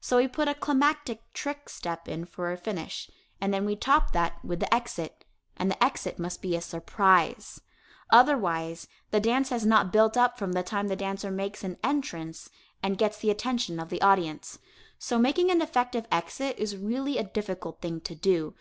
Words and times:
So 0.00 0.16
we 0.16 0.26
put 0.26 0.48
a 0.48 0.56
climactic 0.56 1.32
"trick" 1.32 1.68
step 1.68 2.08
in 2.08 2.24
for 2.24 2.50
a 2.50 2.56
finish, 2.56 3.08
and 3.40 3.54
then 3.54 3.64
we 3.64 3.76
top 3.76 4.10
that 4.10 4.44
with 4.44 4.58
the 4.58 4.74
exit, 4.74 5.24
and 5.56 5.70
the 5.70 5.80
exit 5.80 6.18
must 6.18 6.42
be 6.42 6.56
a 6.56 6.60
surprise. 6.60 7.60
Otherwise, 8.10 8.88
the 9.12 9.20
dance 9.20 9.50
has 9.50 9.64
not 9.64 9.92
built 9.92 10.16
up 10.16 10.36
from 10.36 10.50
the 10.50 10.64
time 10.64 10.88
the 10.88 10.96
dancer 10.96 11.30
makes 11.30 11.62
an 11.62 11.78
entrance 11.84 12.50
and 12.82 12.98
gets 12.98 13.18
the 13.18 13.30
attention 13.30 13.78
of 13.78 13.88
the 13.88 14.02
audience. 14.02 14.58
So 14.98 15.16
making 15.16 15.48
an 15.52 15.62
effective 15.62 16.06
exit 16.10 16.58
is 16.58 16.76
really 16.76 17.16
a 17.16 17.22
difficult 17.22 17.80
thing 17.80 18.00
to 18.00 18.16
do. 18.16 18.56